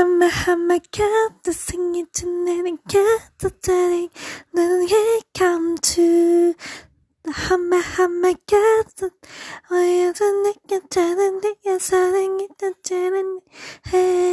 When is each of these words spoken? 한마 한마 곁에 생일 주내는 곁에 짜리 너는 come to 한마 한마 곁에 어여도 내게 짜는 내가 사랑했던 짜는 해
한마 0.00 0.28
한마 0.28 0.78
곁에 0.90 1.52
생일 1.52 2.06
주내는 2.10 2.78
곁에 2.88 3.54
짜리 3.60 4.08
너는 4.50 4.86
come 5.34 5.74
to 5.82 6.54
한마 7.30 7.76
한마 7.76 8.32
곁에 8.46 9.10
어여도 9.70 10.42
내게 10.42 10.80
짜는 10.88 11.42
내가 11.42 11.78
사랑했던 11.78 12.74
짜는 12.82 13.40
해 13.92 14.29